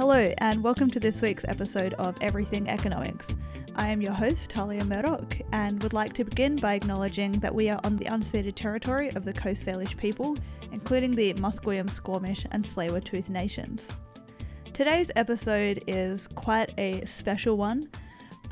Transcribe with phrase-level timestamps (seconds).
[0.00, 3.34] Hello, and welcome to this week's episode of Everything Economics.
[3.76, 7.68] I am your host, Talia Murdoch, and would like to begin by acknowledging that we
[7.68, 10.38] are on the unceded territory of the Coast Salish people,
[10.72, 13.88] including the Musqueam, Squamish, and Tsleil-Waututh nations.
[14.72, 17.90] Today's episode is quite a special one.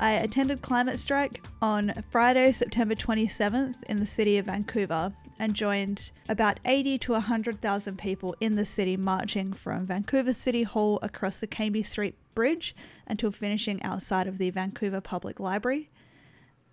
[0.01, 6.11] I attended Climate Strike on Friday, September 27th in the city of Vancouver and joined
[6.29, 11.47] about 80 to 100,000 people in the city marching from Vancouver City Hall across the
[11.47, 12.73] Cambie Street Bridge
[13.07, 15.89] until finishing outside of the Vancouver Public Library.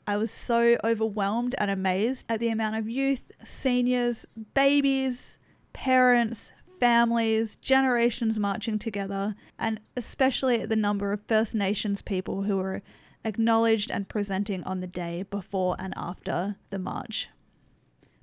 [0.06, 5.36] I was so overwhelmed and amazed at the amount of youth, seniors, babies,
[5.72, 12.58] parents, families, generations marching together, and especially at the number of First Nations people who
[12.58, 12.82] were
[13.26, 17.28] acknowledged and presenting on the day before and after the march.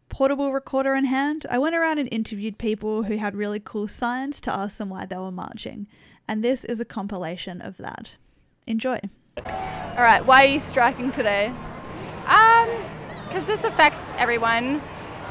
[0.09, 4.39] Portable recorder in hand, I went around and interviewed people who had really cool signs
[4.41, 5.87] to ask them why they were marching,
[6.27, 8.15] and this is a compilation of that.
[8.65, 8.99] Enjoy.
[9.45, 11.47] All right, why are you striking today?
[12.27, 12.69] Um,
[13.27, 14.81] because this affects everyone.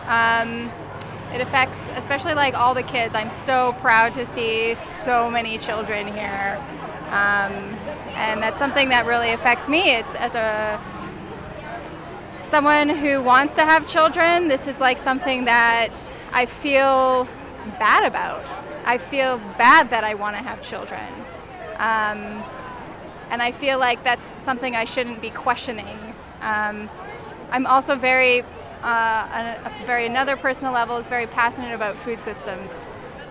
[0.06, 0.70] Um,
[1.32, 3.14] it affects especially like all the kids.
[3.14, 6.60] I'm so proud to see so many children here.
[7.12, 7.52] Um,
[8.16, 9.90] and that's something that really affects me.
[9.90, 10.80] It's as a
[12.42, 15.92] someone who wants to have children, this is like something that
[16.32, 17.26] I feel
[17.78, 18.44] bad about.
[18.84, 21.06] I feel bad that I want to have children.
[21.76, 22.42] Um,
[23.30, 25.98] and I feel like that's something I shouldn't be questioning.
[26.40, 26.90] Um,
[27.50, 28.42] I'm also very,
[28.82, 32.84] uh, a, a very another personal level is very passionate about food systems,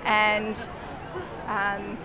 [0.05, 0.57] and
[1.47, 1.97] um,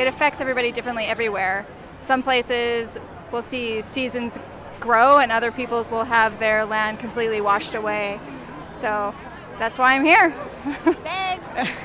[0.00, 1.66] it affects everybody differently everywhere.
[2.00, 2.96] Some places
[3.30, 4.38] will see seasons
[4.80, 8.18] grow, and other peoples will have their land completely washed away.
[8.72, 9.14] So
[9.58, 10.34] that's why I'm here.
[11.02, 11.70] Thanks.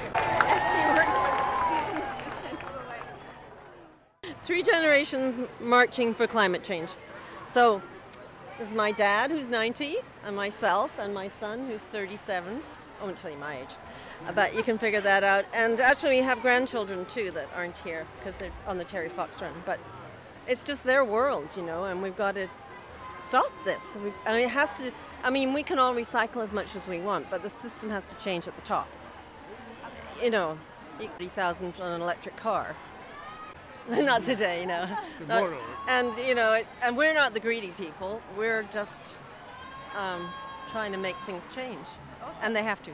[4.44, 6.92] Three generations marching for climate change.
[7.46, 7.82] So
[8.58, 12.62] this is my dad, who's 90, and myself, and my son, who's 37.
[13.02, 13.76] I won't tell you my age,
[14.34, 15.46] but you can figure that out.
[15.54, 19.42] And actually, we have grandchildren too that aren't here because they're on the Terry Fox
[19.42, 19.54] run.
[19.66, 19.80] But
[20.48, 22.48] it's just their world, you know, and we've got to
[23.28, 23.82] stop this.
[24.04, 24.92] We've, I mean, it has to.
[25.24, 28.06] I mean, we can all recycle as much as we want, but the system has
[28.08, 28.88] to change at the top.
[30.22, 30.58] You know,
[31.00, 32.76] thirty thousand on an electric car.
[33.90, 34.88] not today, you know.
[35.28, 35.54] Not,
[35.88, 38.22] and you know, it, and we're not the greedy people.
[38.36, 39.18] We're just
[39.96, 40.28] um,
[40.68, 41.86] trying to make things change,
[42.42, 42.92] and they have to.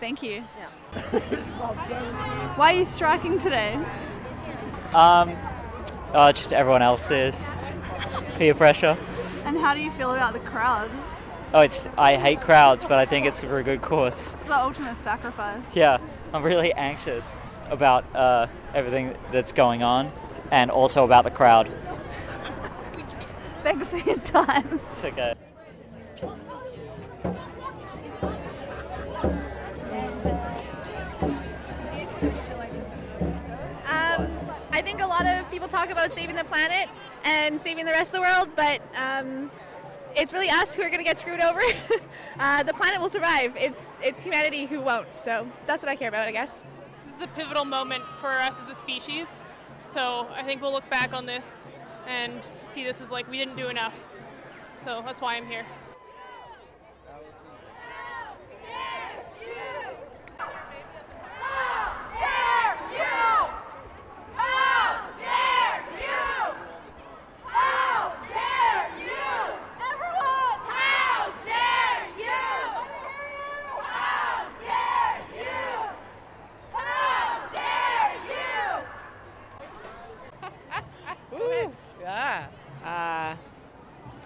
[0.00, 0.44] Thank you.
[0.58, 1.20] Yeah.
[2.56, 3.74] Why are you striking today?
[4.94, 5.36] Um,
[6.14, 7.50] oh, just everyone else is
[8.36, 8.96] peer pressure.
[9.44, 10.90] And how do you feel about the crowd?
[11.52, 14.34] Oh, it's I hate crowds, but I think it's for a good cause.
[14.34, 15.64] It's the ultimate sacrifice.
[15.74, 15.98] Yeah,
[16.32, 17.36] I'm really anxious
[17.70, 20.12] about uh, everything that's going on,
[20.50, 21.70] and also about the crowd.
[23.62, 24.80] Thanks for your time.
[24.90, 25.34] It's okay.
[34.78, 36.88] I think a lot of people talk about saving the planet
[37.24, 39.50] and saving the rest of the world, but um,
[40.14, 41.60] it's really us who are going to get screwed over.
[42.38, 43.56] uh, the planet will survive.
[43.56, 45.16] It's it's humanity who won't.
[45.16, 46.60] So that's what I care about, I guess.
[47.08, 49.42] This is a pivotal moment for us as a species.
[49.88, 51.64] So I think we'll look back on this
[52.06, 54.04] and see this as like we didn't do enough.
[54.76, 55.64] So that's why I'm here.
[81.32, 82.46] Ooh, yeah.
[82.84, 83.36] Uh,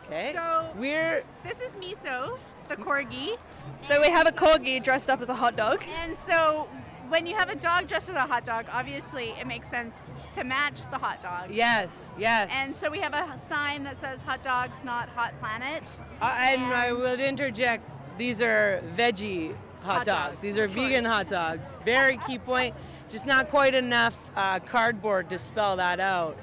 [0.06, 0.32] okay.
[0.34, 2.38] So We're this is Miso,
[2.68, 3.36] the corgi.
[3.82, 5.82] So we have a corgi dressed up as a hot dog.
[6.02, 6.68] And so
[7.08, 9.94] when you have a dog dressed as a hot dog, obviously it makes sense
[10.34, 11.50] to match the hot dog.
[11.50, 12.50] yes, yes.
[12.52, 16.00] And so we have a sign that says hot dogs, not hot planet.
[16.20, 17.88] Uh, and I will interject.
[18.18, 20.30] These are veggie hot, Hot dogs.
[20.32, 21.78] dogs, These are vegan hot dogs.
[21.84, 22.74] Very key point.
[23.10, 26.36] Just not quite enough uh, cardboard to spell that out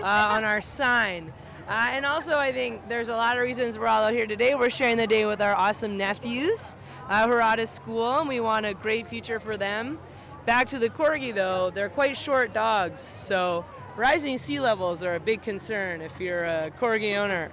[0.00, 1.32] uh, on our sign.
[1.66, 4.54] Uh, and also, I think there's a lot of reasons we're all out here today.
[4.54, 6.76] We're sharing the day with our awesome nephews
[7.08, 9.98] uh, who are out of school, and we want a great future for them.
[10.44, 13.64] Back to the corgi, though, they're quite short dogs, so
[13.96, 17.50] rising sea levels are a big concern if you're a corgi owner.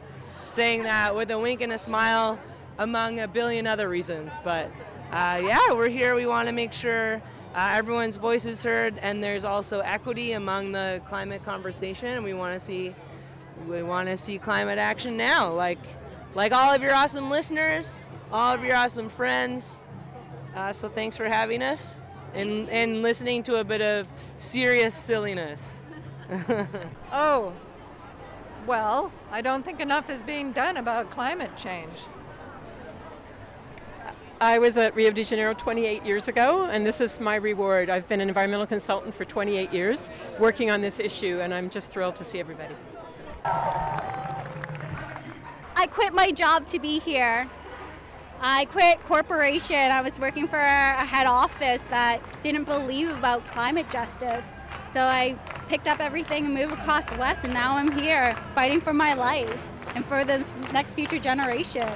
[0.47, 2.37] Saying that with a wink and a smile,
[2.79, 4.33] among a billion other reasons.
[4.43, 4.69] But
[5.13, 6.15] uh, yeah, we're here.
[6.15, 7.21] We want to make sure
[7.55, 12.09] uh, everyone's voice is heard, and there's also equity among the climate conversation.
[12.09, 12.93] And we want to see
[13.67, 15.79] we want to see climate action now, like
[16.33, 17.97] like all of your awesome listeners,
[18.31, 19.81] all of your awesome friends.
[20.55, 21.97] Uh, so thanks for having us
[22.33, 24.07] and and listening to a bit of
[24.37, 25.77] serious silliness.
[27.11, 27.53] oh,
[28.65, 32.05] well, I don't think enough is being done about climate change.
[34.39, 37.91] I was at Rio de Janeiro 28 years ago, and this is my reward.
[37.91, 40.09] I've been an environmental consultant for 28 years
[40.39, 42.73] working on this issue, and I'm just thrilled to see everybody.
[43.43, 45.07] I
[45.89, 47.49] quit my job to be here.
[48.39, 49.75] I quit corporation.
[49.75, 54.45] I was working for a head office that didn't believe about climate justice.
[54.91, 55.35] So I
[55.67, 59.57] picked up everything and moved across west, and now I'm here fighting for my life
[59.95, 61.87] and for the next future generation.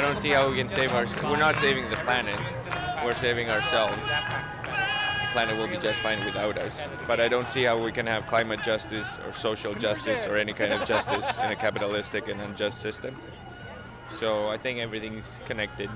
[0.00, 1.04] I don't see how we can save our.
[1.24, 2.40] We're not saving the planet.
[3.04, 4.08] We're saving ourselves.
[4.08, 6.80] The planet will be just fine without us.
[7.06, 10.54] But I don't see how we can have climate justice or social justice or any
[10.54, 13.14] kind of justice in a capitalistic and unjust system.
[14.08, 15.90] So I think everything's connected.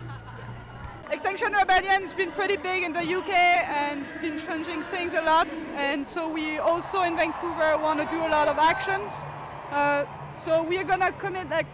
[1.11, 5.51] Extinction Rebellion's been pretty big in the UK and it's been changing things a lot.
[5.77, 9.25] And so we also in Vancouver want to do a lot of actions.
[9.71, 10.05] Uh,
[10.35, 11.67] so we are gonna commit like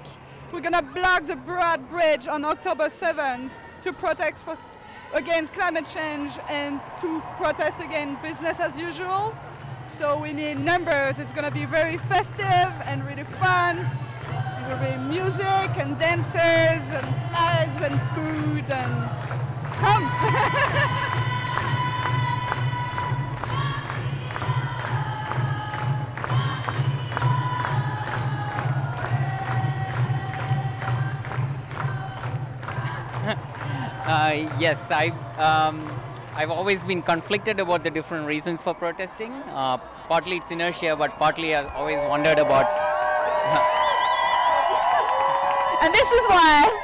[0.53, 3.53] we're gonna block the Burrard Bridge on October 7th
[3.83, 4.59] to protest for,
[5.15, 9.37] against climate change and to protest against business as usual.
[9.87, 11.19] So we need numbers.
[11.19, 13.89] It's gonna be very festive and really fun.
[14.27, 19.11] There will be music and dancers and flags and food and
[19.79, 21.17] come.
[34.61, 35.09] yes, I,
[35.39, 35.91] um,
[36.35, 39.33] I've always been conflicted about the different reasons for protesting.
[39.33, 39.79] Uh,
[40.09, 42.67] partly it's inertia, but partly I've always wondered about.
[45.83, 46.77] and this is why.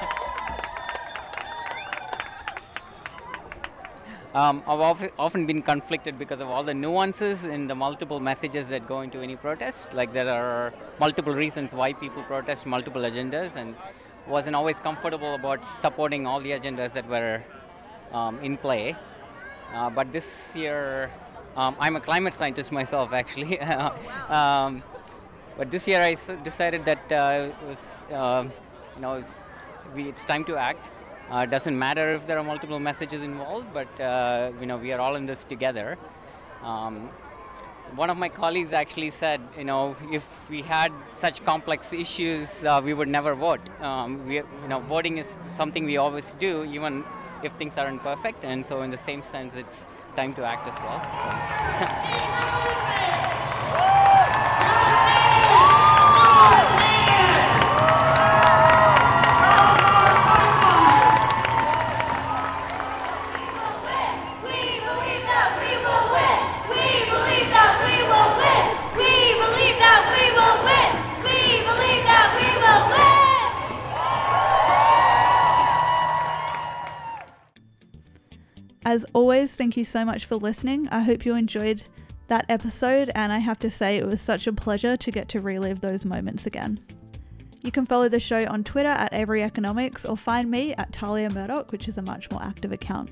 [4.34, 8.67] Um, I've of- often been conflicted because of all the nuances in the multiple messages
[8.69, 9.93] that go into any protest.
[9.94, 13.75] Like there are multiple reasons why people protest, multiple agendas, and
[14.26, 17.43] wasn't always comfortable about supporting all the agendas that were
[18.12, 18.96] um, in play.
[19.74, 21.10] Uh, but this year,
[21.56, 23.58] um, I'm a climate scientist myself, actually.
[24.28, 24.82] um,
[25.56, 28.44] but this year, I s- decided that uh, it was, uh,
[28.94, 29.34] you know, it's,
[29.94, 30.88] we, it's time to act.
[31.30, 34.92] Uh, it doesn't matter if there are multiple messages involved, but uh, you know, we
[34.92, 35.98] are all in this together.
[36.62, 37.10] Um,
[37.94, 42.80] one of my colleagues actually said, you know, if we had such complex issues, uh,
[42.84, 43.60] we would never vote.
[43.80, 47.04] Um, we, you know, voting is something we always do, even
[47.46, 48.44] if things aren't perfect.
[48.44, 49.86] And so, in the same sense, it's
[50.16, 50.74] time to act as
[78.96, 80.88] As always, thank you so much for listening.
[80.88, 81.82] I hope you enjoyed
[82.28, 85.40] that episode, and I have to say it was such a pleasure to get to
[85.40, 86.80] relive those moments again.
[87.60, 91.28] You can follow the show on Twitter at Avery Economics or find me at Talia
[91.28, 93.10] Murdoch, which is a much more active account.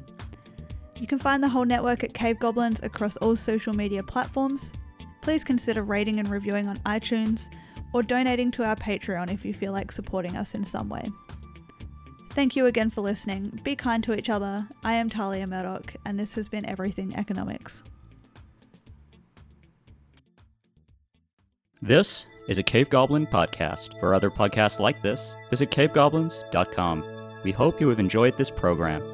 [0.98, 4.72] You can find the whole network at Cave Goblins across all social media platforms.
[5.20, 7.54] Please consider rating and reviewing on iTunes
[7.92, 11.10] or donating to our Patreon if you feel like supporting us in some way.
[12.34, 13.60] Thank you again for listening.
[13.62, 14.66] Be kind to each other.
[14.82, 17.84] I am Talia Murdoch, and this has been Everything Economics.
[21.80, 24.00] This is a Cave Goblin podcast.
[24.00, 27.04] For other podcasts like this, visit cavegoblins.com.
[27.44, 29.13] We hope you have enjoyed this program.